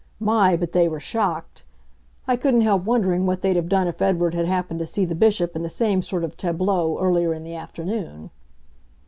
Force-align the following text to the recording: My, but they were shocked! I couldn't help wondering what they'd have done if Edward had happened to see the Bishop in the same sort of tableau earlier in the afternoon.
My, 0.19 0.57
but 0.57 0.71
they 0.71 0.87
were 0.87 0.99
shocked! 0.99 1.63
I 2.27 2.35
couldn't 2.35 2.61
help 2.61 2.85
wondering 2.85 3.27
what 3.27 3.43
they'd 3.43 3.55
have 3.55 3.69
done 3.69 3.87
if 3.87 4.01
Edward 4.01 4.33
had 4.33 4.47
happened 4.47 4.79
to 4.79 4.85
see 4.87 5.05
the 5.05 5.13
Bishop 5.13 5.55
in 5.55 5.61
the 5.61 5.69
same 5.69 6.01
sort 6.01 6.23
of 6.23 6.35
tableau 6.35 6.97
earlier 6.97 7.35
in 7.35 7.43
the 7.43 7.53
afternoon. 7.55 8.31